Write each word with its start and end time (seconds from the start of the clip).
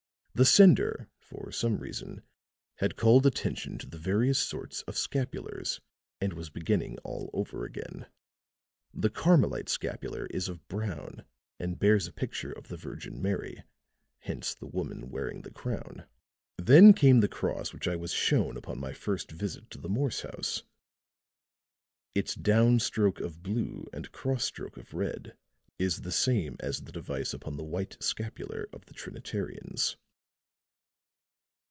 The 0.33 0.45
sender 0.45 1.09
for 1.19 1.51
some 1.51 1.77
reason 1.77 2.23
had 2.75 2.95
called 2.95 3.25
attention 3.25 3.77
to 3.79 3.85
the 3.85 3.97
various 3.97 4.39
sorts 4.39 4.81
of 4.83 4.97
scapulars 4.97 5.81
and 6.21 6.31
was 6.31 6.49
beginning 6.49 6.97
all 7.03 7.29
over 7.33 7.65
again. 7.65 8.05
The 8.93 9.09
Carmelite 9.09 9.67
scapular 9.67 10.27
is 10.27 10.47
of 10.47 10.65
brown 10.69 11.25
and 11.59 11.77
bears 11.77 12.07
a 12.07 12.13
picture 12.13 12.53
of 12.53 12.69
the 12.69 12.77
Virgin 12.77 13.21
Mary 13.21 13.65
hence 14.19 14.53
the 14.55 14.67
woman 14.67 15.09
wearing 15.09 15.41
the 15.41 15.51
crown. 15.51 16.05
Then 16.57 16.93
came 16.93 17.19
the 17.19 17.27
cross 17.27 17.73
which 17.73 17.87
I 17.87 17.97
was 17.97 18.13
shown 18.13 18.55
upon 18.55 18.79
my 18.79 18.93
first 18.93 19.31
visit 19.31 19.69
to 19.71 19.77
the 19.79 19.89
Morse 19.89 20.21
house; 20.21 20.63
its 22.15 22.35
down 22.35 22.79
stroke 22.79 23.19
of 23.19 23.43
blue 23.43 23.85
and 23.91 24.13
cross 24.13 24.45
stroke 24.45 24.77
of 24.77 24.93
red 24.93 25.35
is 25.77 26.01
the 26.03 26.11
same 26.11 26.55
as 26.61 26.79
the 26.83 26.93
device 26.93 27.33
upon 27.33 27.57
the 27.57 27.65
white 27.65 27.97
scapular 28.01 28.69
of 28.71 28.85
the 28.85 28.93
Trinitarians. 28.93 29.97